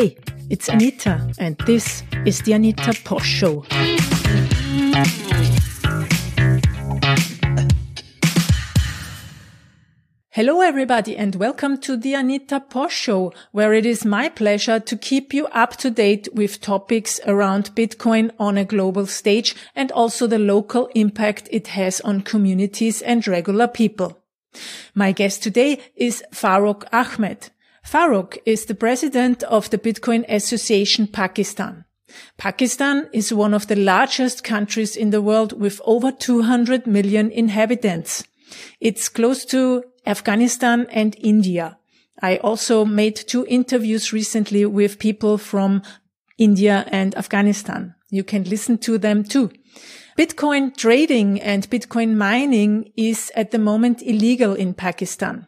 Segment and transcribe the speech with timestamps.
[0.00, 0.16] Hey,
[0.48, 3.66] it's Anita, and this is the Anita Posch Show.
[10.30, 14.96] Hello, everybody, and welcome to the Anita Posch Show, where it is my pleasure to
[14.96, 20.26] keep you up to date with topics around Bitcoin on a global stage and also
[20.26, 24.18] the local impact it has on communities and regular people.
[24.94, 27.50] My guest today is Farooq Ahmed.
[27.84, 31.84] Farooq is the president of the Bitcoin Association Pakistan.
[32.36, 38.24] Pakistan is one of the largest countries in the world with over 200 million inhabitants.
[38.80, 41.78] It's close to Afghanistan and India.
[42.22, 45.82] I also made two interviews recently with people from
[46.36, 47.94] India and Afghanistan.
[48.10, 49.50] You can listen to them too.
[50.18, 55.46] Bitcoin trading and Bitcoin mining is at the moment illegal in Pakistan.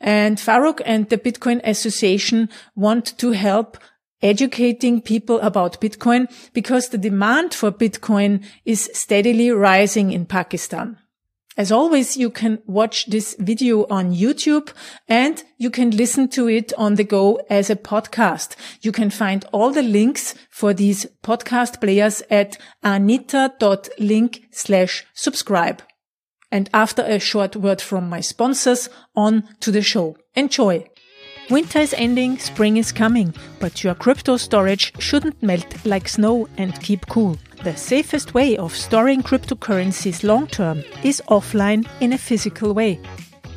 [0.00, 3.78] And Farooq and the Bitcoin Association want to help
[4.22, 10.98] educating people about Bitcoin because the demand for Bitcoin is steadily rising in Pakistan.
[11.56, 14.72] As always, you can watch this video on YouTube
[15.08, 18.54] and you can listen to it on the go as a podcast.
[18.80, 25.82] You can find all the links for these podcast players at anita.link slash subscribe.
[26.50, 30.16] And after a short word from my sponsors, on to the show.
[30.34, 30.84] Enjoy!
[31.50, 36.78] Winter is ending, spring is coming, but your crypto storage shouldn't melt like snow and
[36.82, 37.38] keep cool.
[37.64, 43.00] The safest way of storing cryptocurrencies long term is offline in a physical way.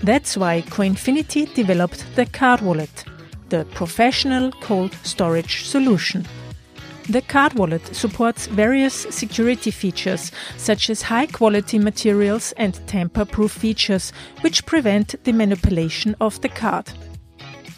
[0.04, 3.04] That's why Coinfinity developed the Card Wallet,
[3.50, 6.26] the professional cold storage solution.
[7.10, 13.52] The card wallet supports various security features, such as high quality materials and tamper proof
[13.52, 16.92] features, which prevent the manipulation of the card.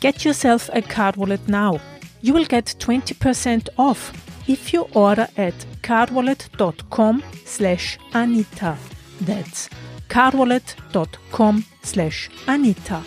[0.01, 1.79] Get yourself a card wallet now.
[2.21, 4.11] You will get 20% off
[4.47, 8.77] if you order at cardwallet.com slash Anita.
[9.21, 9.69] That's
[10.09, 13.03] cardwallet.com slash Anita.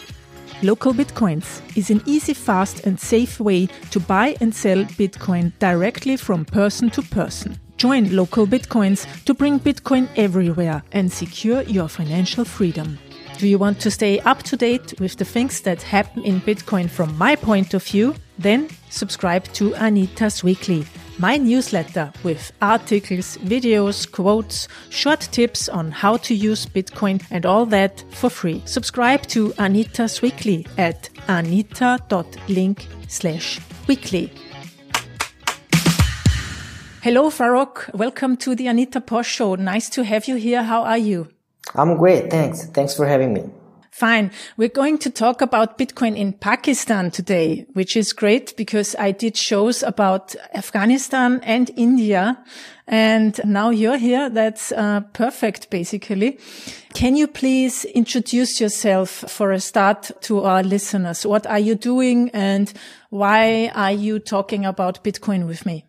[0.62, 6.16] Local Bitcoins is an easy, fast, and safe way to buy and sell Bitcoin directly
[6.16, 7.60] from person to person.
[7.76, 12.98] Join Local Bitcoins to bring Bitcoin everywhere and secure your financial freedom.
[13.36, 16.88] Do you want to stay up to date with the things that happen in Bitcoin
[16.88, 18.14] from my point of view?
[18.38, 20.86] Then subscribe to Anita's Weekly,
[21.18, 27.66] my newsletter with articles, videos, quotes, short tips on how to use Bitcoin and all
[27.66, 28.62] that for free.
[28.66, 34.32] Subscribe to Anita's Weekly at anita.link slash weekly.
[37.02, 37.94] Hello, Farooq.
[37.94, 39.54] Welcome to the Anita Posch Show.
[39.54, 40.64] Nice to have you here.
[40.64, 41.28] How are you?
[41.74, 42.30] I'm great.
[42.30, 42.66] Thanks.
[42.66, 43.44] Thanks for having me.
[43.96, 44.30] Fine.
[44.58, 49.38] We're going to talk about Bitcoin in Pakistan today, which is great because I did
[49.38, 52.44] shows about Afghanistan and India.
[52.86, 54.28] And now you're here.
[54.28, 56.38] That's uh, perfect, basically.
[56.92, 61.24] Can you please introduce yourself for a start to our listeners?
[61.24, 62.70] What are you doing and
[63.08, 65.86] why are you talking about Bitcoin with me?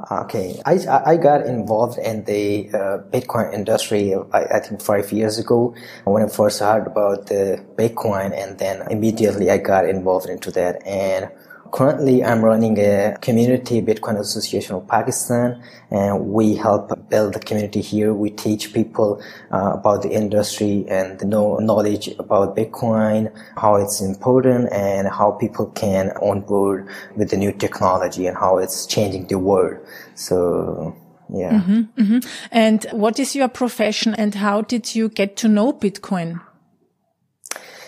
[0.00, 5.40] Okay, I, I got involved in the uh, Bitcoin industry, I, I, think five years
[5.40, 5.74] ago.
[6.04, 10.86] When I first heard about the Bitcoin and then immediately I got involved into that.
[10.86, 11.28] And
[11.70, 17.80] Currently, I'm running a community Bitcoin Association of Pakistan, and we help build the community
[17.80, 18.14] here.
[18.14, 24.72] We teach people uh, about the industry and the knowledge about Bitcoin, how it's important,
[24.72, 29.78] and how people can onboard with the new technology and how it's changing the world.
[30.14, 30.96] So,
[31.32, 31.60] yeah.
[31.60, 32.18] Mm-hmm, mm-hmm.
[32.50, 36.40] And what is your profession, and how did you get to know Bitcoin?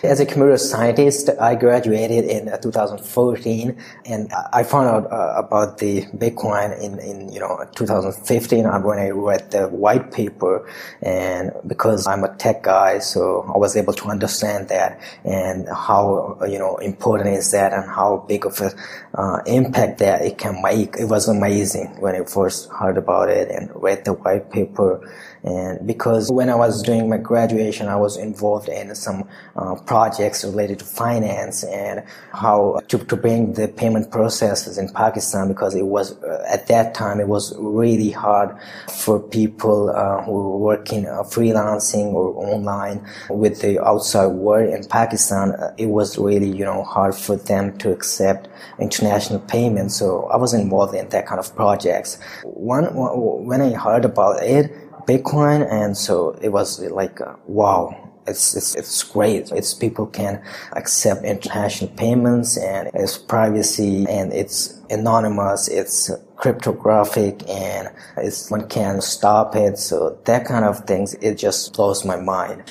[0.03, 5.77] As a computer scientist, I graduated in uh, 2014 and I found out uh, about
[5.77, 10.67] the Bitcoin in, in, you know, 2015 when I read the white paper
[11.03, 16.39] and because I'm a tech guy, so I was able to understand that and how,
[16.49, 18.73] you know, important is that and how big of a
[19.15, 20.97] uh, impact that it can make.
[20.99, 25.01] It was amazing when I first heard about it and read the white paper
[25.43, 29.27] and because when I was doing my graduation, I was involved in some
[29.57, 35.49] uh, projects related to finance and how to, to bring the payment processes in Pakistan
[35.49, 38.55] because it was uh, at that time it was really hard
[38.91, 44.85] for people uh, who were working uh, freelancing or online with the outside world in
[44.89, 45.53] Pakistan.
[45.53, 48.49] Uh, it was really you know hard for them to accept
[49.01, 49.97] international payments.
[49.97, 52.19] So I was involved in that kind of projects.
[52.45, 54.73] One when I heard about it.
[55.07, 57.19] Bitcoin, and so it was like,
[57.49, 59.51] wow, it's, it's, it's great.
[59.51, 60.43] It's people can
[60.73, 65.69] accept international payments and it's privacy and it's anonymous.
[65.69, 67.89] It's cryptographic and
[68.19, 69.79] it's, one can stop it.
[69.79, 72.63] So that kind of things, it just blows my mind.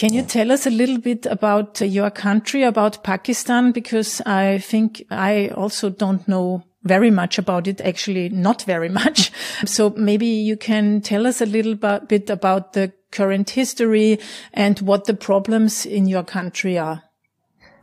[0.00, 3.70] Can you tell us a little bit about your country, about Pakistan?
[3.70, 9.30] Because I think I also don't know very much about it, actually not very much.
[9.66, 14.18] So maybe you can tell us a little bit about the current history
[14.54, 17.02] and what the problems in your country are.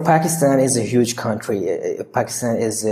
[0.03, 1.69] Pakistan is a huge country.
[1.69, 2.83] Uh, Pakistan is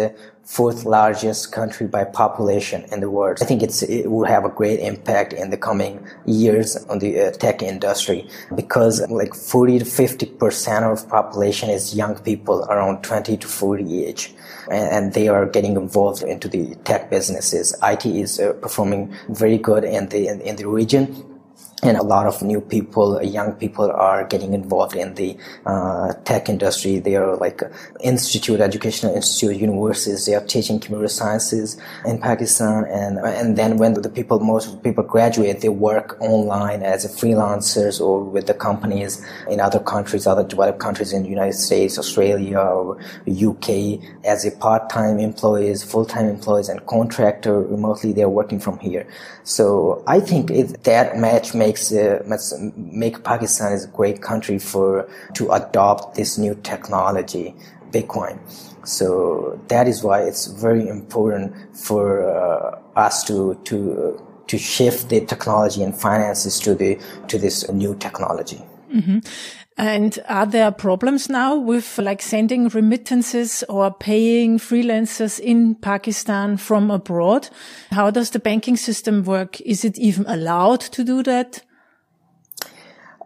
[0.45, 3.39] fourth largest country by population in the world.
[3.41, 7.31] I think it will have a great impact in the coming years on the uh,
[7.31, 13.47] tech industry because like 40 to 50% of population is young people around 20 to
[13.47, 14.33] 40 age.
[14.69, 17.75] And, and they are getting involved into the tech businesses.
[17.81, 21.34] IT is uh, performing very good in the, in, in the region
[21.83, 26.13] and a lot of new people, uh, young people are getting involved in the uh,
[26.23, 26.99] tech industry.
[26.99, 27.69] They are like uh,
[28.01, 30.25] institute, educational institute, universities.
[30.25, 34.81] They are teaching computer sciences in Pakistan, and uh, and then when the people, most
[34.83, 40.43] people graduate, they work online as freelancers or with the companies in other countries, other
[40.43, 46.69] developed countries in the United States, Australia, or UK as a part-time employees, full-time employees,
[46.69, 48.13] and contractor remotely.
[48.13, 49.05] They're working from here.
[49.43, 52.23] So I think it, that match makes uh,
[52.75, 57.55] make Pakistan is a great country for to adopt this new technology,
[57.91, 58.37] Bitcoin.
[58.87, 61.53] So that is why it's very important
[61.87, 63.77] for uh, us to to
[64.47, 66.91] to shift the technology and finances to the
[67.27, 68.61] to this new technology.
[68.93, 69.19] Mm-hmm.
[69.77, 76.89] And are there problems now with like sending remittances or paying freelancers in Pakistan from
[76.89, 77.49] abroad?
[77.91, 79.59] How does the banking system work?
[79.61, 81.61] Is it even allowed to do that?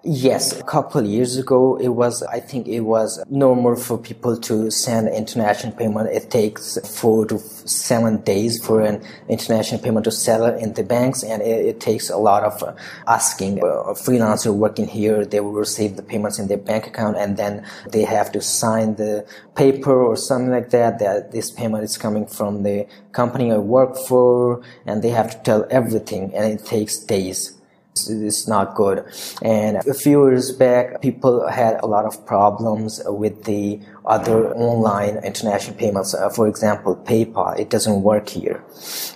[0.01, 4.71] Yes, a couple years ago, it was, I think it was normal for people to
[4.71, 6.07] send international payment.
[6.09, 11.21] It takes four to seven days for an international payment to settle in the banks.
[11.21, 12.75] And it, it takes a lot of uh,
[13.07, 13.59] asking.
[13.59, 17.65] A freelancer working here, they will receive the payments in their bank account and then
[17.89, 22.25] they have to sign the paper or something like that, that this payment is coming
[22.25, 24.61] from the company I work for.
[24.85, 27.58] And they have to tell everything and it takes days
[28.07, 29.03] it's not good.
[29.41, 35.17] And a few years back, people had a lot of problems with the other online
[35.23, 36.13] international payments.
[36.13, 38.63] Uh, for example, PayPal, it doesn't work here.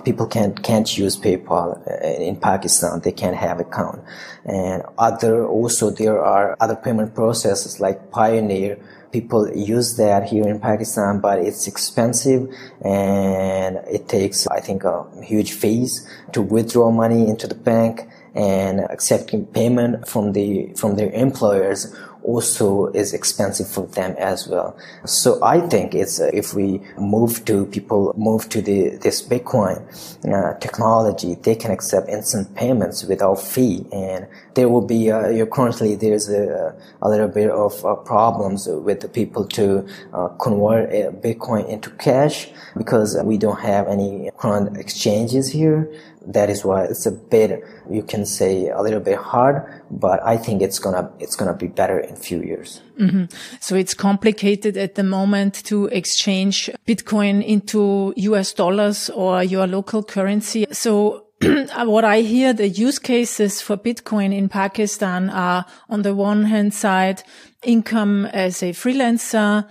[0.04, 3.02] People can't, can't use PayPal uh, in Pakistan.
[3.02, 4.04] They can't have account.
[4.46, 8.82] And other, also there are other payment processes like Payoneer.
[9.12, 12.50] People use that here in Pakistan, but it's expensive
[12.84, 18.80] and it takes, I think, a huge fees to withdraw money into the bank and
[18.90, 21.94] accepting payment from the from their employers
[22.24, 24.78] also is expensive for them as well.
[25.06, 29.82] So I think it's uh, if we move to people move to the this Bitcoin
[30.26, 35.96] uh, technology, they can accept instant payments without fee, and there will be uh, currently
[35.96, 41.12] there's a, a little bit of uh, problems with the people to uh, convert uh,
[41.12, 45.92] Bitcoin into cash because we don't have any current exchanges here.
[46.26, 49.62] That is why it's a bit you can say a little bit hard
[49.92, 52.82] but i think it's gonna it's gonna be better in few years.
[52.98, 53.26] Mm-hmm.
[53.60, 60.04] so it's complicated at the moment to exchange bitcoin into us dollars or your local
[60.04, 60.66] currency.
[60.72, 61.23] So
[61.74, 66.46] Uh, what I hear, the use cases for Bitcoin in Pakistan are on the one
[66.46, 67.24] hand side,
[67.64, 69.68] income as a freelancer,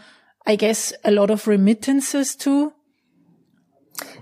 [0.47, 2.73] I guess a lot of remittances too.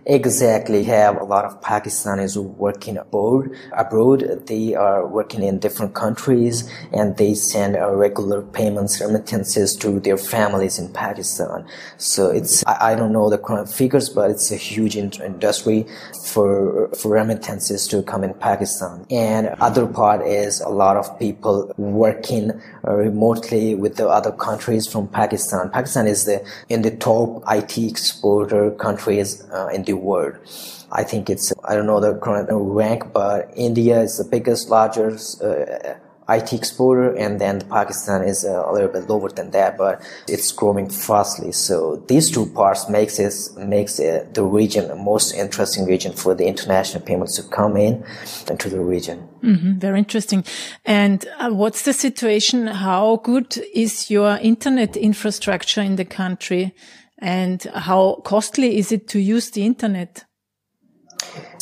[0.07, 0.85] Exactly.
[0.85, 3.51] Have a lot of Pakistanis working abroad.
[3.73, 10.17] Abroad, they are working in different countries and they send regular payments, remittances to their
[10.17, 11.67] families in Pakistan.
[11.99, 15.87] So it's, I, I don't know the current figures, but it's a huge industry
[16.25, 19.07] for, for remittances to come in Pakistan.
[19.11, 22.53] And other part is a lot of people working
[22.87, 25.71] uh, remotely with the other countries from Pakistan.
[25.71, 30.37] Pakistan is the, in the top IT exporter countries uh, in the world.
[30.93, 35.43] I think it's, I don't know the current rank, but India is the biggest, largest
[35.43, 35.95] uh,
[36.31, 40.53] IT exporter, and then Pakistan is uh, a little bit lower than that, but it's
[40.53, 41.51] growing fastly.
[41.51, 46.35] So these two parts makes it makes it the region the most interesting region for
[46.35, 48.05] the international payments to come in
[48.49, 49.29] into the region.
[49.43, 50.45] Mm-hmm, very interesting.
[50.85, 52.69] And uh, what's the situation?
[52.69, 56.75] How good is your internet infrastructure in the country?
[57.21, 60.25] And how costly is it to use the internet?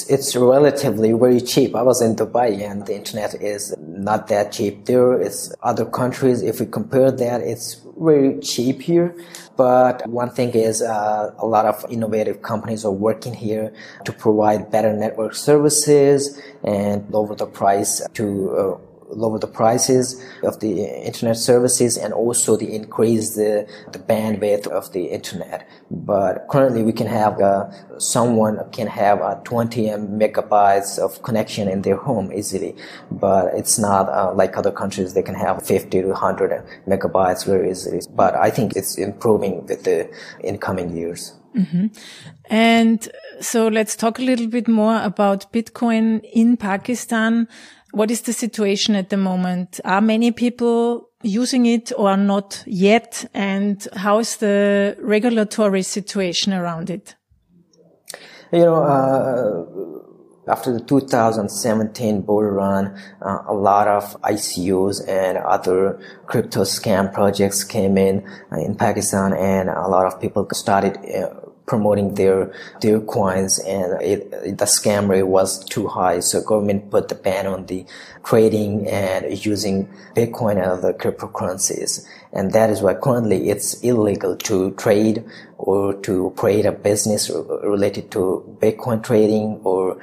[0.08, 1.74] It's relatively very cheap.
[1.74, 5.20] I was in Dubai and the internet is not that cheap there.
[5.20, 6.42] It's other countries.
[6.42, 9.14] If we compare that, it's very cheap here.
[9.56, 13.72] But one thing is, uh, a lot of innovative companies are working here
[14.04, 20.60] to provide better network services and lower the price to uh, lower the prices of
[20.60, 25.68] the internet services and also the increase the, the bandwidth of the internet.
[25.90, 31.82] But currently we can have uh, someone can have uh, 20 megabytes of connection in
[31.82, 32.74] their home easily,
[33.10, 35.14] but it's not uh, like other countries.
[35.14, 38.00] They can have 50 to 100 megabytes very easily.
[38.10, 40.10] But I think it's improving with the
[40.42, 41.34] incoming years.
[41.56, 41.86] Mm-hmm.
[42.50, 43.08] And
[43.40, 47.48] so let's talk a little bit more about Bitcoin in Pakistan.
[47.92, 49.80] What is the situation at the moment?
[49.84, 53.28] Are many people using it or not yet?
[53.34, 57.14] And how is the regulatory situation around it?
[58.52, 66.00] You know, uh, after the 2017 bull run, uh, a lot of ICOs and other
[66.26, 71.47] crypto scam projects came in uh, in Pakistan, and a lot of people started uh,
[71.68, 76.20] promoting their their coins and it, the scam rate was too high.
[76.20, 77.86] So government put the ban on the
[78.24, 84.72] trading and using bitcoin and other cryptocurrencies and that is why currently it's illegal to
[84.72, 85.24] trade
[85.58, 87.30] or to create a business
[87.62, 89.98] related to Bitcoin trading or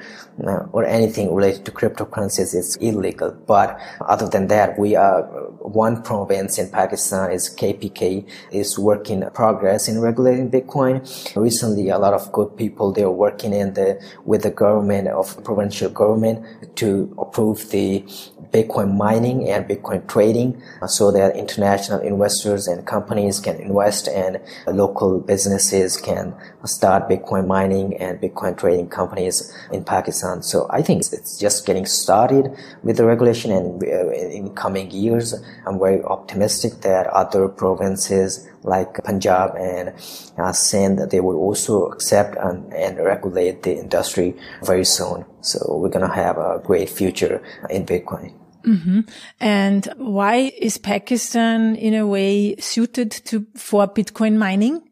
[0.46, 3.30] uh, or anything related to cryptocurrencies is illegal.
[3.30, 5.22] But other than that, we are
[5.60, 11.00] one province in Pakistan is KPK is working progress in regulating Bitcoin.
[11.34, 15.42] Recently, a lot of good people they are working in the with the government of
[15.42, 18.04] provincial government to approve the
[18.52, 25.20] Bitcoin mining and Bitcoin trading so that international investors and companies can invest and local
[25.20, 29.36] businesses can start Bitcoin mining and Bitcoin trading companies
[29.72, 30.42] in Pakistan.
[30.42, 32.44] So I think it's just getting started
[32.82, 35.34] with the regulation and uh, in coming years,
[35.66, 39.92] I'm very optimistic that other provinces like Punjab and
[40.38, 45.24] uh, Sindh, they will also accept and, and regulate the industry very soon.
[45.40, 48.32] So we're going to have a great future in Bitcoin.
[48.66, 49.00] Mm-hmm.
[49.40, 54.82] And why is Pakistan in a way suited to for Bitcoin mining?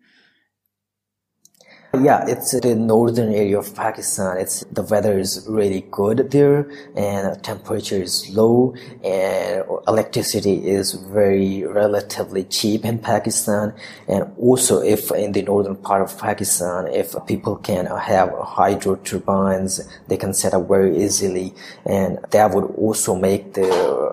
[2.03, 4.39] Yeah, it's the northern area of Pakistan.
[4.39, 11.65] It's the weather is really good there, and temperature is low, and electricity is very
[11.65, 13.75] relatively cheap in Pakistan.
[14.09, 19.81] And also, if in the northern part of Pakistan, if people can have hydro turbines,
[20.09, 21.55] they can set up very easily,
[21.87, 24.04] and that would also make the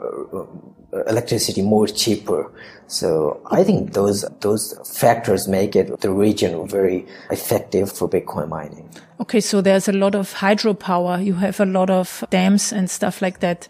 [1.07, 2.51] electricity more cheaper.
[2.88, 8.89] So I think those those factors make it the region very effective for Bitcoin mining.
[9.19, 11.24] Okay, so there's a lot of hydropower.
[11.24, 13.67] You have a lot of dams and stuff like that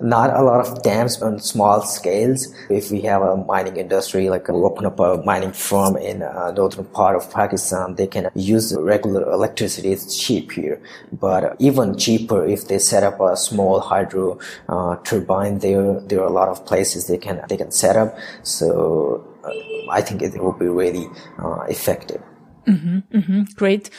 [0.00, 2.54] not a lot of dams on small scales.
[2.70, 6.52] If we have a mining industry, like we open up a mining firm in uh,
[6.52, 9.92] northern part of Pakistan, they can use regular electricity.
[9.92, 10.80] It's cheap here,
[11.12, 16.00] but even cheaper if they set up a small hydro uh, turbine there.
[16.00, 18.16] There are a lot of places they can they can set up.
[18.42, 21.08] So uh, I think it will be really
[21.38, 22.22] uh, effective.
[22.66, 23.90] Mm-hmm, mm-hmm, great.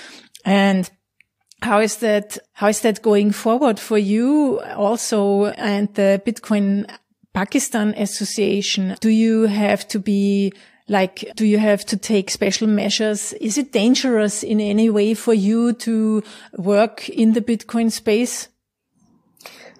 [0.44, 0.90] And
[1.66, 6.88] how is that, how is that going forward for you also and the Bitcoin
[7.34, 8.96] Pakistan Association?
[9.02, 10.54] Do you have to be
[10.88, 13.34] like, do you have to take special measures?
[13.34, 16.24] Is it dangerous in any way for you to
[16.56, 18.48] work in the Bitcoin space?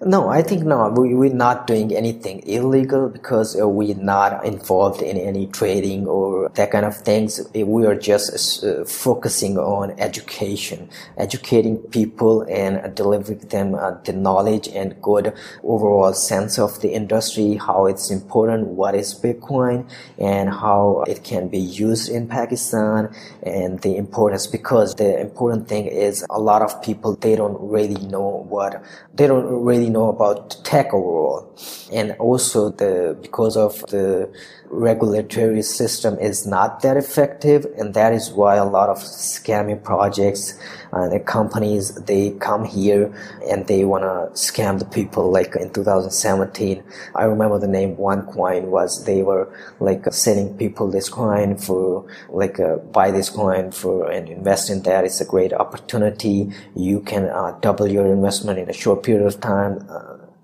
[0.02, 0.90] No, I think no.
[0.90, 6.50] We, we're not doing anything illegal because uh, we're not involved in any trading or
[6.50, 7.40] that kind of things.
[7.54, 14.68] We are just uh, focusing on education, educating people and delivering them uh, the knowledge
[14.68, 15.32] and good
[15.64, 19.88] overall sense of the industry, how it's important, what is Bitcoin,
[20.18, 24.46] and how it can be used in Pakistan, and the importance.
[24.46, 28.84] Because the important thing is a lot of people they don't really know what
[29.14, 31.52] they don't really really know about tech overall.
[31.92, 34.30] And also the, because of the
[34.70, 37.66] regulatory system is not that effective.
[37.78, 40.58] And that is why a lot of scamming projects
[40.92, 43.12] and uh, companies, they come here
[43.48, 45.30] and they want to scam the people.
[45.30, 46.82] Like in 2017,
[47.14, 52.60] I remember the name OneCoin was they were like selling people this coin for like
[52.60, 55.04] uh, buy this coin for and invest in that.
[55.04, 56.52] It's a great opportunity.
[56.74, 59.86] You can uh, double your investment in a short period of time.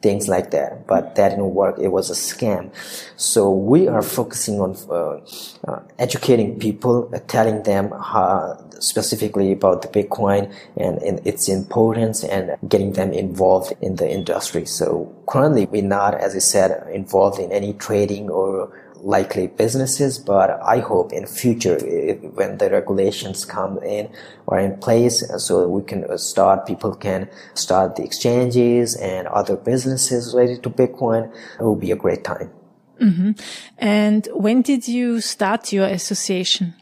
[0.03, 0.87] Things like that.
[0.87, 1.79] But that didn't work.
[1.79, 2.71] It was a scam.
[3.17, 5.21] So we are focusing on uh,
[5.67, 12.25] uh, educating people, uh, telling them how, specifically about the Bitcoin and, and, its importance
[12.25, 14.67] and getting them involved in the industry.
[14.67, 20.51] So currently we're not, as I said, involved in any trading or likely businesses, but
[20.63, 21.79] I hope in future
[22.35, 24.09] when the regulations come in
[24.47, 29.57] or in place, so we can uh, start, people can start the exchanges and other
[29.57, 31.35] businesses related to Bitcoin.
[31.59, 32.51] It will be a great time.
[33.01, 33.33] Mm-hmm.
[33.79, 36.75] And when did you start your association?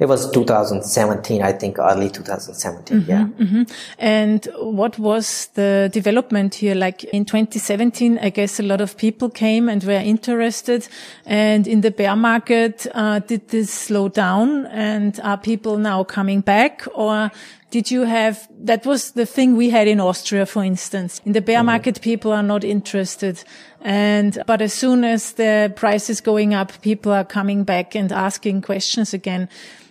[0.00, 3.00] It was 2017, I think, early 2017.
[3.00, 3.26] Mm-hmm, yeah.
[3.38, 3.62] Mm-hmm.
[3.98, 6.74] And what was the development here?
[6.74, 10.88] Like in 2017, I guess a lot of people came and were interested.
[11.24, 14.66] And in the bear market, uh, did this slow down?
[14.66, 17.30] And are people now coming back, or
[17.72, 18.46] did you have?
[18.50, 21.20] That was the thing we had in Austria, for instance.
[21.24, 21.66] In the bear mm-hmm.
[21.66, 23.42] market, people are not interested.
[23.80, 28.12] And, but as soon as the price is going up, people are coming back and
[28.12, 29.48] asking questions again.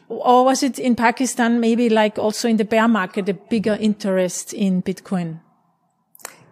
[0.08, 4.54] Or was it in Pakistan, maybe like also in the bear market, a bigger interest
[4.54, 5.40] in Bitcoin?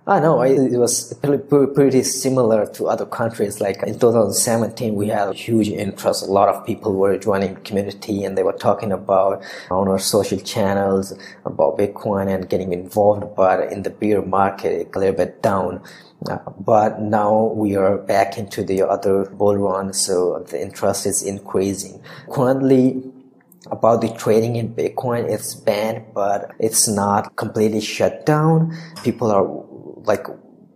[0.10, 3.62] I know it was pretty similar to other countries.
[3.62, 6.24] Like in 2017, we had a huge interest.
[6.24, 10.00] A lot of people were joining the community and they were talking about on our
[10.00, 11.14] social channels
[11.46, 13.36] about Bitcoin and getting involved.
[13.36, 15.84] But in the bear market, it a little bit down.
[16.28, 21.22] Uh, but now we are back into the other bull run, so the interest is
[21.22, 22.02] increasing.
[22.32, 23.04] Currently,
[23.72, 28.76] about the trading in Bitcoin, it's banned, but it's not completely shut down.
[29.04, 29.46] People are
[30.06, 30.28] like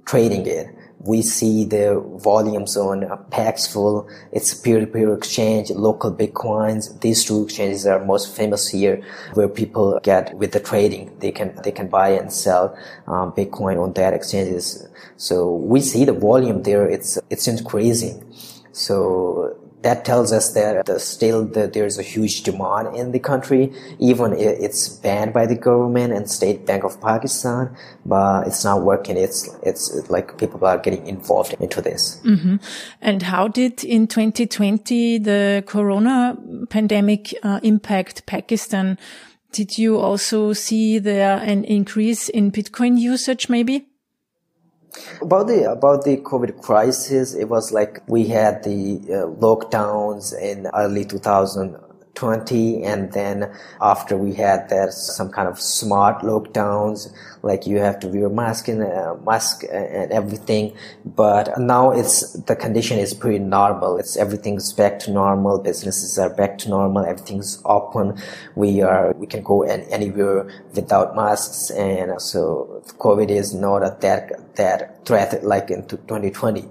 [0.05, 0.67] trading it
[1.03, 4.07] we see the volumes on Paxful.
[4.31, 6.99] It's peer-to-peer exchange, local Bitcoins.
[7.01, 9.03] These two exchanges are most famous here
[9.33, 11.17] where people get with the trading.
[11.19, 12.77] They can, they can buy and sell
[13.07, 14.87] um, Bitcoin on that exchanges.
[15.17, 16.87] So we see the volume there.
[16.87, 18.33] It's, it's increasing.
[18.71, 23.71] So that tells us that the, still that there's a huge demand in the country,
[23.99, 27.75] even it's banned by the government and State Bank of Pakistan,
[28.05, 29.17] but it's not working.
[29.17, 32.21] It's, it's like people are getting involved into this.
[32.23, 32.55] Mm-hmm.
[33.01, 36.37] And how did in 2020 the corona
[36.69, 38.97] pandemic uh, impact Pakistan?
[39.51, 43.85] Did you also see there an increase in Bitcoin usage maybe?
[45.21, 50.67] About the about the COVID crisis, it was like we had the uh, lockdowns in
[50.73, 51.75] early 2000
[52.15, 57.99] 20 and then after we had that some kind of smart lockdowns like you have
[57.99, 60.73] to wear mask and uh, mask and everything.
[61.03, 63.97] But now it's the condition is pretty normal.
[63.97, 65.59] It's everything's back to normal.
[65.59, 67.05] Businesses are back to normal.
[67.05, 68.21] Everything's open.
[68.55, 71.71] We are we can go anywhere without masks.
[71.71, 76.69] And so covid is not a that that threat like in 2020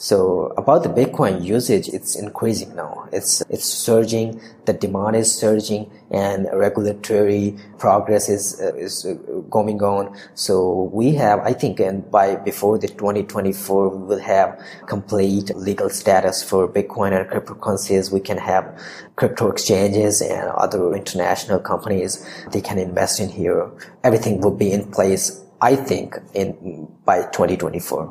[0.00, 3.08] so about the Bitcoin usage, it's increasing now.
[3.12, 4.40] It's, it's surging.
[4.64, 9.04] The demand is surging and regulatory progress is, uh, is
[9.50, 10.16] going on.
[10.34, 15.90] So we have, I think, and by before the 2024, we will have complete legal
[15.90, 18.12] status for Bitcoin and cryptocurrencies.
[18.12, 18.80] We can have
[19.16, 22.24] crypto exchanges and other international companies.
[22.52, 23.68] They can invest in here.
[24.04, 28.06] Everything will be in place, I think, in by 2024.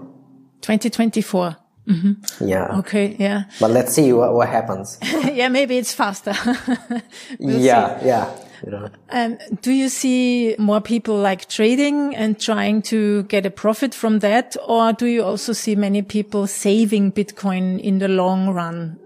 [0.62, 1.58] 2024.
[1.88, 2.48] Mm-hmm.
[2.48, 2.78] Yeah.
[2.80, 3.16] Okay.
[3.18, 3.44] Yeah.
[3.60, 4.98] But let's see what, what happens.
[5.04, 6.34] yeah, maybe it's faster.
[7.40, 8.00] we'll yeah.
[8.00, 8.08] See.
[8.08, 8.40] Yeah.
[8.66, 8.90] You know.
[9.10, 14.20] Um, do you see more people like trading and trying to get a profit from
[14.20, 19.00] that, or do you also see many people saving Bitcoin in the long run?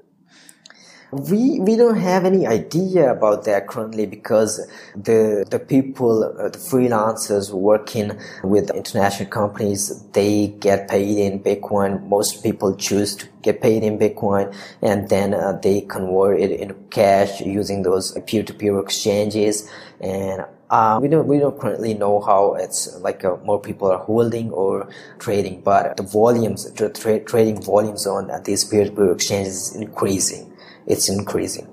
[1.12, 6.58] We we don't have any idea about that currently because the the people uh, the
[6.58, 12.08] freelancers working with international companies they get paid in Bitcoin.
[12.08, 16.76] Most people choose to get paid in Bitcoin and then uh, they convert it into
[16.92, 19.70] cash using those peer-to-peer exchanges
[20.00, 24.00] and uh, we don't we don't currently know how it's like uh, more people are
[24.00, 24.88] holding or
[25.20, 30.51] trading, but the volumes, the tra- trading volumes on uh, these peer-to-peer exchanges is increasing
[30.86, 31.68] it's increasing.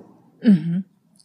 [0.44, 0.80] Mm-hmm.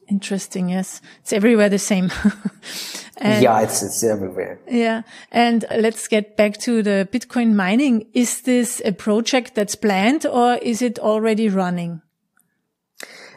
[0.09, 0.69] Interesting.
[0.69, 1.01] Yes.
[1.21, 2.11] It's everywhere the same.
[3.21, 4.59] yeah, it's, it's everywhere.
[4.69, 5.03] Yeah.
[5.31, 8.07] And let's get back to the Bitcoin mining.
[8.13, 12.01] Is this a project that's planned or is it already running?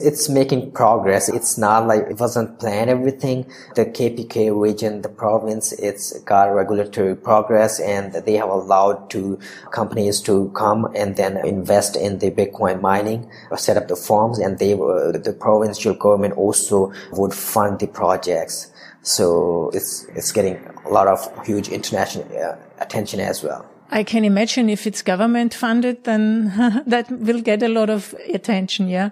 [0.00, 1.28] It's making progress.
[1.28, 3.46] It's not like it wasn't planned everything.
[3.74, 9.38] The KPK region, the province, it's got regulatory progress and they have allowed to
[9.70, 14.38] companies to come and then invest in the Bitcoin mining or set up the farms
[14.38, 18.70] and they were, the provincial government also would fund the projects.
[19.02, 23.64] So it's, it's getting a lot of huge international uh, attention as well.
[23.90, 28.88] I can imagine if it's government funded, then that will get a lot of attention.
[28.88, 29.10] Yeah.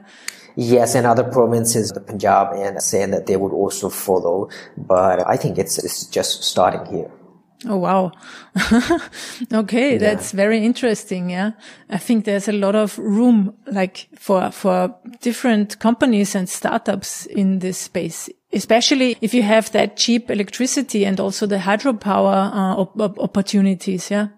[0.57, 4.49] Yes, and other provinces, the Punjab and Sindh that they would also follow.
[4.77, 7.11] But I think it's, it's just starting here.
[7.67, 8.13] Oh, wow.
[9.53, 9.93] okay.
[9.93, 9.99] Yeah.
[9.99, 11.31] That's very interesting.
[11.31, 11.53] Yeah.
[11.89, 17.61] I think there's a lot of room like for, for different companies and startups in
[17.61, 23.19] this space, especially if you have that cheap electricity and also the hydropower uh, op-
[23.19, 24.11] opportunities.
[24.11, 24.29] Yeah.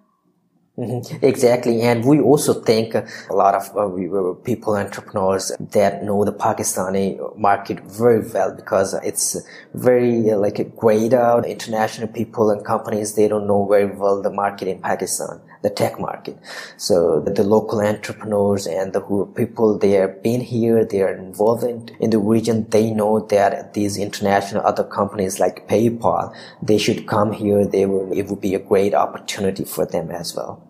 [0.79, 1.25] Mm-hmm.
[1.25, 1.81] Exactly.
[1.81, 7.81] And we also think a lot of uh, people, entrepreneurs that know the Pakistani market
[7.81, 9.39] very well because it's
[9.73, 13.15] very uh, like a grayed out international people and companies.
[13.15, 16.37] They don't know very well the market in Pakistan, the tech market.
[16.77, 19.01] So the, the local entrepreneurs and the
[19.35, 22.69] people, they have been here, they are involved in, in the region.
[22.69, 27.65] They know that these international other companies like PayPal, they should come here.
[27.65, 30.66] They will, it would be a great opportunity for them as well.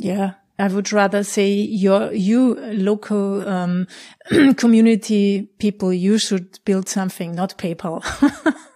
[0.00, 0.34] Yeah.
[0.58, 3.86] I would rather say your, you local, um,
[4.56, 8.04] community people, you should build something, not PayPal.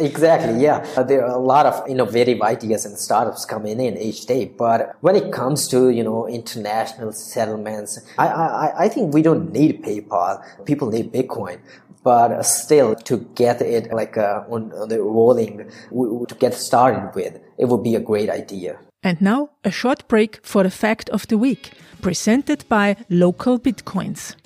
[0.00, 0.62] Exactly.
[0.62, 0.86] Yeah.
[0.96, 4.46] Uh, there are a lot of innovative ideas and startups coming in each day.
[4.46, 9.52] But when it comes to, you know, international settlements, I, I, I think we don't
[9.52, 10.42] need PayPal.
[10.64, 11.60] People need Bitcoin.
[12.02, 17.38] But still, to get it like uh, on, on the rolling, to get started with,
[17.58, 18.78] it would be a great idea.
[19.02, 24.36] And now, a short break for the fact of the week, presented by Local Bitcoins.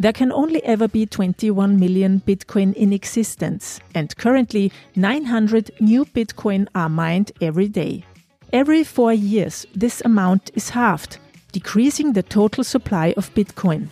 [0.00, 6.66] There can only ever be 21 million Bitcoin in existence, and currently 900 new Bitcoin
[6.74, 8.04] are mined every day.
[8.52, 11.18] Every four years, this amount is halved,
[11.52, 13.88] decreasing the total supply of Bitcoin.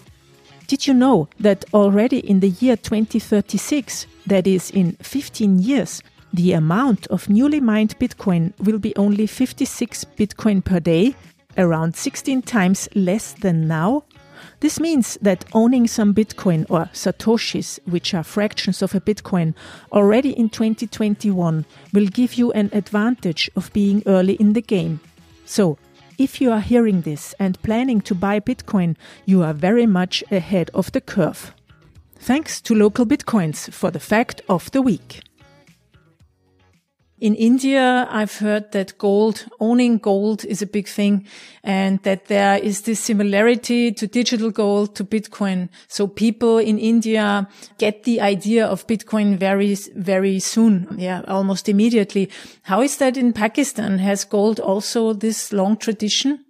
[0.68, 6.52] Did you know that already in the year 2036, that is in 15 years, the
[6.52, 11.14] amount of newly mined Bitcoin will be only 56 Bitcoin per day,
[11.56, 14.04] around 16 times less than now.
[14.60, 19.54] This means that owning some Bitcoin or Satoshis, which are fractions of a Bitcoin,
[19.92, 25.00] already in 2021 will give you an advantage of being early in the game.
[25.44, 25.78] So,
[26.18, 30.70] if you are hearing this and planning to buy Bitcoin, you are very much ahead
[30.72, 31.54] of the curve.
[32.18, 35.22] Thanks to local Bitcoins for the fact of the week.
[37.18, 41.26] In India, I've heard that gold, owning gold is a big thing
[41.64, 45.70] and that there is this similarity to digital gold, to Bitcoin.
[45.88, 47.48] So people in India
[47.78, 50.94] get the idea of Bitcoin very, very soon.
[50.98, 52.30] Yeah, almost immediately.
[52.62, 53.98] How is that in Pakistan?
[53.98, 56.45] Has gold also this long tradition?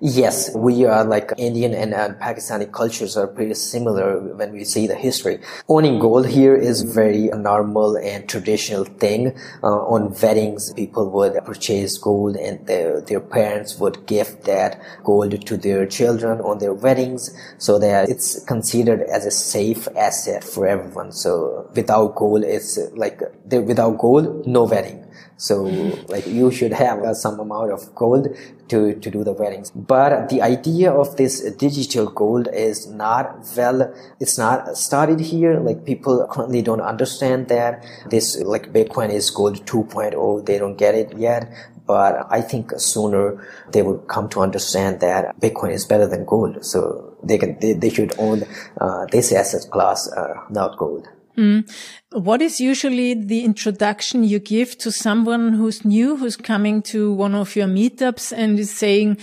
[0.00, 4.88] Yes, we are like Indian and uh, Pakistani cultures are pretty similar when we see
[4.88, 5.38] the history.
[5.68, 9.38] Owning gold here is very normal and traditional thing.
[9.62, 15.46] Uh, on weddings, people would purchase gold and their, their parents would give that gold
[15.46, 20.66] to their children on their weddings so that it's considered as a safe asset for
[20.66, 21.12] everyone.
[21.12, 25.04] So without gold, it's like without gold, no wedding.
[25.36, 25.62] So
[26.08, 28.36] like you should have uh, some amount of gold
[28.68, 29.70] to, to do the weddings.
[29.86, 35.58] But the idea of this digital gold is not well, it's not started here.
[35.60, 40.46] Like people currently don't understand that this like Bitcoin is gold 2.0.
[40.46, 41.52] They don't get it yet.
[41.86, 46.64] But I think sooner they will come to understand that Bitcoin is better than gold.
[46.64, 48.44] So they can, they, they should own,
[48.80, 51.06] uh, this asset class, uh, not gold.
[51.36, 51.68] Mm.
[52.12, 57.34] What is usually the introduction you give to someone who's new, who's coming to one
[57.34, 59.18] of your meetups and is saying,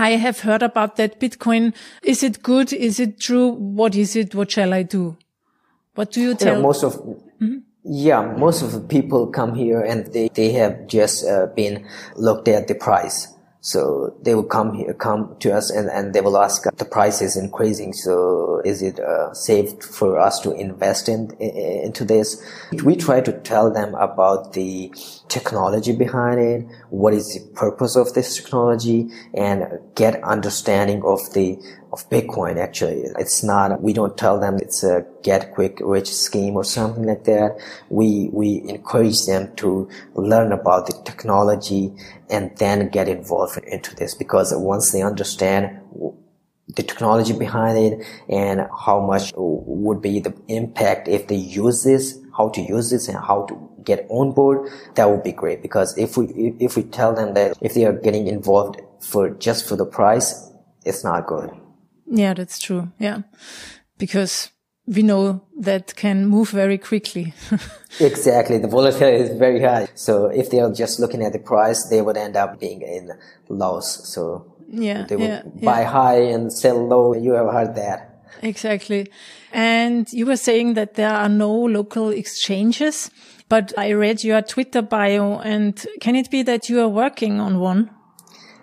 [0.00, 1.74] I have heard about that Bitcoin.
[2.02, 2.72] Is it good?
[2.72, 3.48] Is it true?
[3.48, 4.34] What is it?
[4.34, 5.18] What shall I do?
[5.94, 6.56] What do you tell?
[6.56, 7.58] Yeah, most of, mm-hmm.
[7.84, 11.86] yeah, most of the people come here and they, they have just uh, been
[12.16, 13.28] looked at the price
[13.62, 17.20] so they will come here, come to us and, and they will ask the price
[17.20, 17.92] is increasing.
[17.92, 22.42] So is it uh, safe for us to invest in, in, into this?
[22.84, 24.92] We try to tell them about the
[25.28, 31.58] technology behind it, what is the purpose of this technology, and get understanding of the
[31.92, 32.56] of Bitcoin.
[32.58, 33.82] Actually, it's not.
[33.82, 37.58] We don't tell them it's a get quick rich scheme or something like that.
[37.88, 41.92] We we encourage them to learn about the technology
[42.28, 45.80] and then get involved into this because once they understand
[46.76, 52.18] the technology behind it and how much would be the impact if they use this,
[52.36, 55.62] how to use this and how to get on board, that would be great.
[55.62, 56.26] Because if we,
[56.60, 60.50] if we tell them that if they are getting involved for just for the price,
[60.84, 61.50] it's not good.
[62.10, 62.90] Yeah, that's true.
[62.98, 63.22] Yeah.
[63.98, 64.50] Because
[64.86, 67.32] we know that can move very quickly.
[68.00, 68.58] exactly.
[68.58, 69.88] The volatility is very high.
[69.94, 73.12] So if they are just looking at the price, they would end up being in
[73.48, 74.08] loss.
[74.08, 75.90] So yeah, they would yeah, buy yeah.
[75.90, 77.14] high and sell low.
[77.14, 78.24] You have heard that.
[78.42, 79.10] Exactly.
[79.52, 83.10] And you were saying that there are no local exchanges,
[83.48, 87.60] but I read your Twitter bio and can it be that you are working on
[87.60, 87.90] one?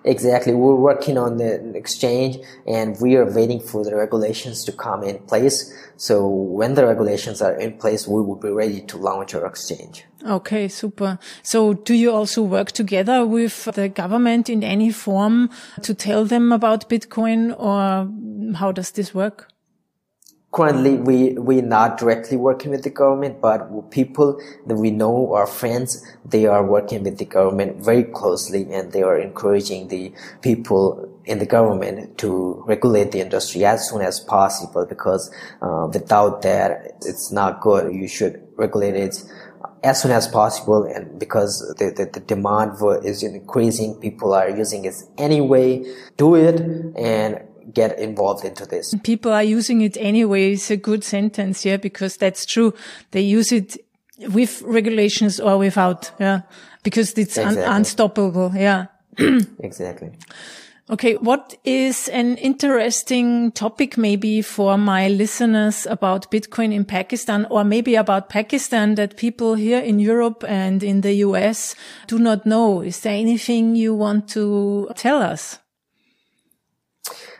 [0.07, 0.53] Exactly.
[0.53, 5.19] We're working on the exchange and we are waiting for the regulations to come in
[5.19, 5.73] place.
[5.97, 10.05] So when the regulations are in place, we will be ready to launch our exchange.
[10.25, 11.19] Okay, super.
[11.43, 15.49] So do you also work together with the government in any form
[15.81, 18.07] to tell them about Bitcoin or
[18.57, 19.49] how does this work?
[20.51, 25.45] Currently we we're not directly working with the government but people that we know our
[25.45, 31.17] friends they are working with the government very closely and they are encouraging the people
[31.27, 35.29] in the government to regulate the industry as soon as possible because
[35.61, 37.93] uh, without that it's not good.
[37.93, 39.23] You should regulate it
[39.83, 44.49] as soon as possible and because the, the, the demand for is increasing people are
[44.49, 45.83] using it anyway.
[46.15, 46.61] Do it
[46.95, 47.41] and
[47.73, 48.93] get involved into this.
[49.03, 50.53] People are using it anyway.
[50.53, 52.73] It's a good sentence, yeah, because that's true.
[53.11, 53.77] They use it
[54.29, 56.41] with regulations or without, yeah,
[56.83, 57.63] because it's exactly.
[57.63, 58.87] un unstoppable, yeah.
[59.59, 60.11] exactly.
[60.89, 67.65] Okay, what is an interesting topic maybe for my listeners about Bitcoin in Pakistan or
[67.65, 71.75] maybe about Pakistan that people here in Europe and in the US
[72.07, 72.79] do not know?
[72.79, 75.59] Is there anything you want to tell us?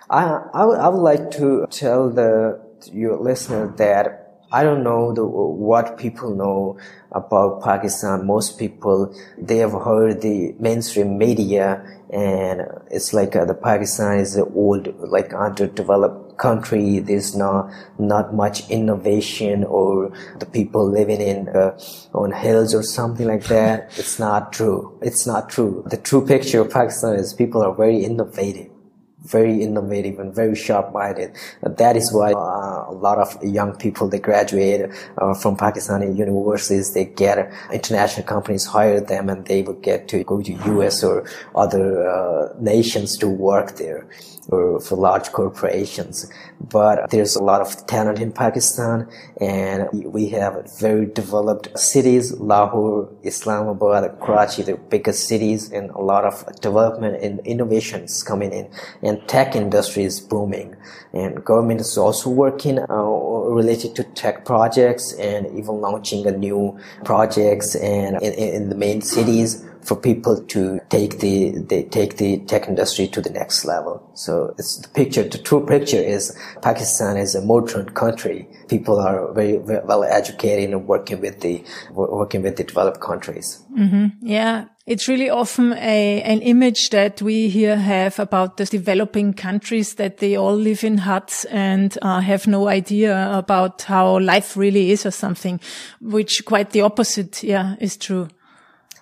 [0.09, 2.61] I, I, would, I would like to tell the
[2.93, 6.77] your listener that I don't know the, what people know
[7.11, 8.25] about Pakistan.
[8.25, 14.37] Most people they have heard the mainstream media, and it's like uh, the Pakistan is
[14.37, 16.99] an old, like underdeveloped country.
[16.99, 21.77] There's not not much innovation, or the people living in uh,
[22.13, 23.91] on hills or something like that.
[23.97, 24.97] it's not true.
[25.01, 25.83] It's not true.
[25.87, 28.76] The true picture of Pakistan is people are very innovative
[29.25, 31.31] very innovative and very sharp-minded.
[31.63, 36.93] that is why uh, a lot of young people they graduate uh, from Pakistani universities,
[36.93, 41.03] they get international companies hire them, and they will get to go to U.S.
[41.03, 41.25] or
[41.55, 44.07] other uh, nations to work there
[44.49, 46.31] or for large corporations.
[46.59, 49.07] But there's a lot of talent in Pakistan
[49.39, 56.23] and we have very developed cities, Lahore, Islamabad, Karachi, the biggest cities and a lot
[56.25, 58.69] of development and innovations coming in
[59.07, 60.75] and tech industry is booming
[61.13, 66.77] and government is also working uh, related to tech projects and even launching a new
[67.05, 72.39] projects and in, in the main cities for people to take the they take the
[72.39, 74.11] tech industry to the next level.
[74.15, 75.23] So it's the picture.
[75.23, 78.49] The true picture is Pakistan is a modern country.
[78.67, 83.63] People are very, very well educated and working with the working with the developed countries.
[83.77, 84.27] Mm-hmm.
[84.27, 89.95] Yeah, it's really often a, an image that we here have about the developing countries
[89.95, 94.91] that they all live in huts and uh, have no idea about how life really
[94.91, 95.59] is or something,
[95.99, 98.29] which quite the opposite, yeah, is true.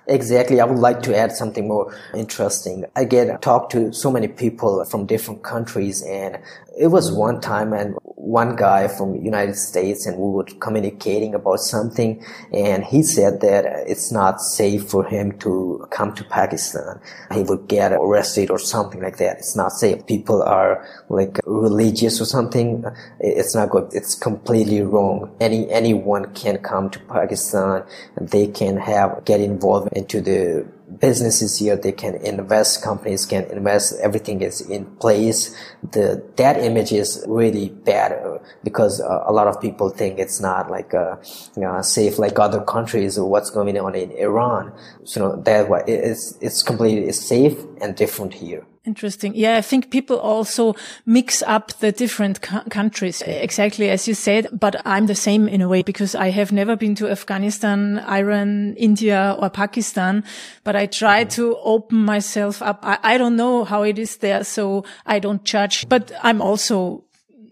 [0.08, 0.60] Exactly.
[0.60, 2.86] I would like to add something more interesting.
[2.96, 6.40] I get talk to so many people from different countries and
[6.78, 7.96] it was one time and
[8.26, 13.66] one guy from United States and we were communicating about something and he said that
[13.88, 17.00] it's not safe for him to come to Pakistan.
[17.32, 19.38] He would get arrested or something like that.
[19.38, 20.08] It's not safe.
[20.08, 22.84] People are like religious or something.
[23.20, 23.90] It's not good.
[23.94, 25.36] It's completely wrong.
[25.40, 27.84] Any, anyone can come to Pakistan
[28.16, 30.66] and they can have, get involved into the
[31.00, 35.56] businesses here they can invest companies can invest everything is in place.
[35.92, 40.40] The that image is really bad uh, because uh, a lot of people think it's
[40.40, 41.18] not like uh,
[41.56, 44.72] you know, safe like other countries or what's going on in iran.
[45.04, 49.34] So you know, that why it's it's completely safe and different here Interesting.
[49.34, 50.76] Yeah, I think people also
[51.08, 55.68] mix up the different countries, exactly as you said, but I'm the same in a
[55.68, 60.24] way because I have never been to Afghanistan, Iran, India or Pakistan,
[60.64, 61.30] but I try mm-hmm.
[61.30, 62.80] to open myself up.
[62.84, 67.04] I, I don't know how it is there, so I don't judge, but I'm also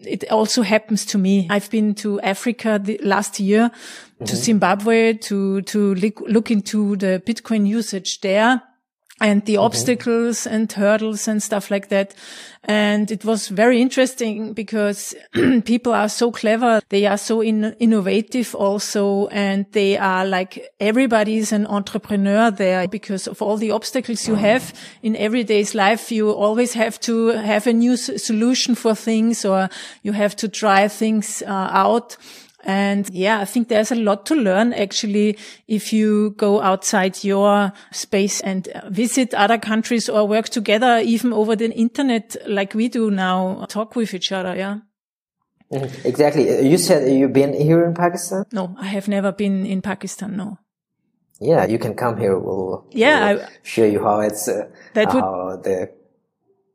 [0.06, 1.48] it also happens to me.
[1.50, 4.24] I've been to Africa the last year, mm-hmm.
[4.26, 8.62] to Zimbabwe, to, to look into the Bitcoin usage there
[9.20, 9.62] and the mm-hmm.
[9.62, 12.14] obstacles and hurdles and stuff like that.
[12.64, 15.14] And it was very interesting because
[15.64, 16.80] people are so clever.
[16.88, 19.28] They are so in- innovative also.
[19.28, 24.34] And they are like everybody is an entrepreneur there because of all the obstacles you
[24.34, 24.72] have
[25.02, 26.10] in everyday's life.
[26.10, 29.68] You always have to have a new s- solution for things or
[30.02, 32.16] you have to try things uh, out.
[32.64, 37.72] And yeah, I think there's a lot to learn actually if you go outside your
[37.92, 43.10] space and visit other countries or work together even over the internet like we do
[43.10, 44.56] now, talk with each other.
[44.56, 44.78] Yeah.
[45.72, 46.08] Mm-hmm.
[46.08, 46.68] Exactly.
[46.68, 48.44] You said you've been here in Pakistan?
[48.52, 50.36] No, I have never been in Pakistan.
[50.36, 50.58] No.
[51.40, 52.38] Yeah, you can come here.
[52.38, 55.90] We'll, yeah, we'll I, show you how it's, uh, that would, how the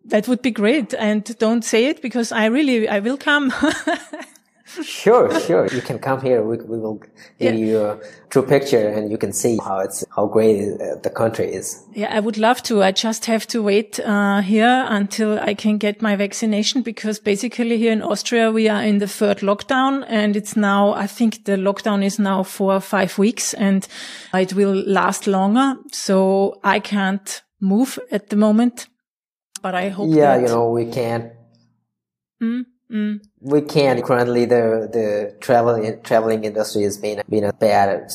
[0.06, 0.93] that would be great.
[0.93, 3.54] And don't say it because I really, I will come.
[4.84, 5.67] sure, sure.
[5.67, 6.43] You can come here.
[6.43, 7.51] We, we will give yeah.
[7.53, 11.51] you a true picture and you can see how it's, how great uh, the country
[11.51, 11.84] is.
[11.93, 12.84] Yeah, I would love to.
[12.84, 17.77] I just have to wait, uh, here until I can get my vaccination because basically
[17.77, 21.58] here in Austria, we are in the third lockdown and it's now, I think the
[21.58, 23.88] lockdown is now for five weeks and
[24.34, 25.75] it will last longer.
[25.91, 28.88] So I can't move at the moment,
[29.62, 31.34] but I hope Yeah, you know, we can't.
[32.41, 32.65] Mm?
[32.91, 33.19] Mm.
[33.41, 38.10] We can't currently the the traveling traveling industry has been been bad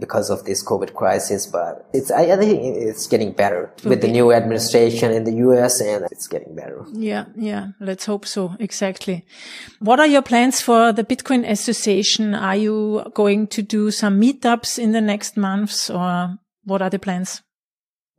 [0.00, 3.90] because of this COVID crisis, but it's I, I think it's getting better okay.
[3.90, 5.80] with the new administration in the U.S.
[5.80, 6.84] and it's getting better.
[6.92, 7.68] Yeah, yeah.
[7.78, 8.56] Let's hope so.
[8.58, 9.24] Exactly.
[9.78, 12.34] What are your plans for the Bitcoin Association?
[12.34, 16.98] Are you going to do some meetups in the next months, or what are the
[16.98, 17.42] plans?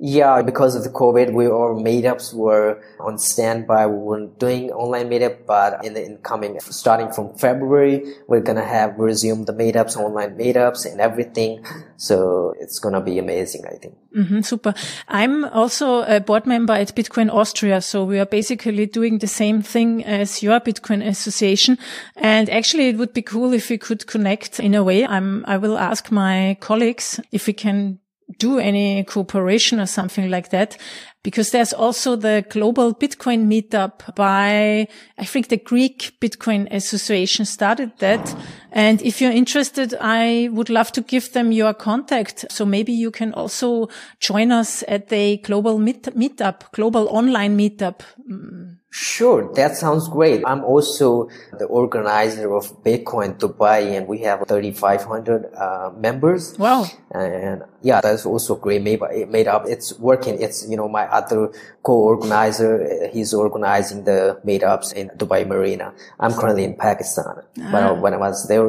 [0.01, 3.85] Yeah, because of the COVID, we our meetups were on standby.
[3.87, 8.97] We weren't doing online meetup, but in the incoming, starting from February, we're gonna have
[8.97, 11.65] resumed the meetups, online meetups, and everything.
[11.97, 13.97] So it's gonna be amazing, I think.
[14.15, 14.73] Mm-hmm, super.
[15.09, 19.61] I'm also a board member at Bitcoin Austria, so we are basically doing the same
[19.61, 21.77] thing as your Bitcoin Association.
[22.15, 25.05] And actually, it would be cool if we could connect in a way.
[25.05, 25.43] I'm.
[25.45, 27.98] I will ask my colleagues if we can
[28.37, 30.77] do any cooperation or something like that.
[31.21, 34.87] Because there's also the global Bitcoin meetup by,
[35.17, 38.35] I think the Greek Bitcoin Association started that.
[38.71, 42.45] And if you're interested, I would love to give them your contact.
[42.49, 43.89] So maybe you can also
[44.21, 47.99] join us at the global meet- meetup, global online meetup.
[48.29, 50.41] Mm, Sure, that sounds great.
[50.47, 56.57] I'm also the organizer of Bitcoin Dubai and we have 3,500 uh, members.
[56.57, 56.87] Wow.
[57.11, 58.99] And yeah, that's also great made,
[59.29, 59.67] made up.
[59.67, 60.41] It's working.
[60.41, 61.51] It's, you know, my other
[61.83, 65.93] co-organizer, he's organizing the meetups in Dubai Marina.
[66.19, 67.43] I'm currently in Pakistan.
[67.61, 67.71] Ah.
[67.71, 68.67] But when I was there,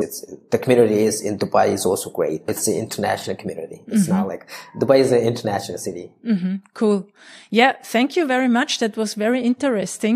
[0.50, 2.42] the community is in Dubai is also great.
[2.46, 3.82] It's the international community.
[3.86, 4.12] It's mm-hmm.
[4.12, 4.46] not like
[4.78, 6.12] Dubai is an international city.
[6.26, 6.56] Mm-hmm.
[6.74, 7.08] Cool.
[7.48, 7.72] Yeah.
[7.82, 8.80] Thank you very much.
[8.80, 10.09] That was very interesting.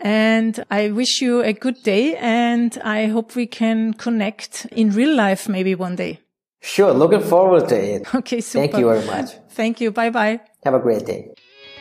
[0.00, 5.14] And I wish you a good day and I hope we can connect in real
[5.14, 6.20] life maybe one day.
[6.62, 6.92] Sure.
[6.92, 8.06] Looking forward to it.
[8.14, 8.40] Okay.
[8.40, 8.66] Super.
[8.66, 9.30] Thank you very much.
[9.50, 9.90] Thank you.
[9.90, 10.40] Bye bye.
[10.64, 11.30] Have a great day.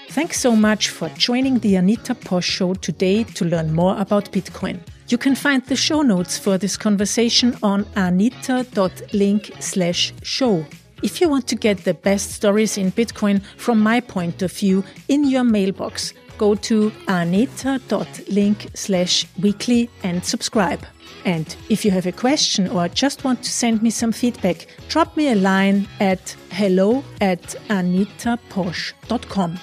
[0.09, 4.79] Thanks so much for joining the Anita Posch show today to learn more about Bitcoin.
[5.07, 10.65] You can find the show notes for this conversation on anita.link slash show.
[11.03, 14.83] If you want to get the best stories in Bitcoin from my point of view
[15.07, 20.83] in your mailbox, go to anita.link slash weekly and subscribe.
[21.25, 25.15] And if you have a question or just want to send me some feedback, drop
[25.17, 29.59] me a line at hello at anitaposch.com.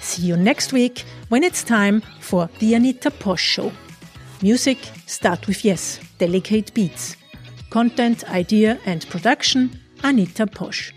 [0.00, 3.72] See you next week when it's time for the Anita Posch Show.
[4.42, 7.16] Music start with yes, delicate beats.
[7.70, 9.70] Content, idea and production
[10.02, 10.92] Anita Posch.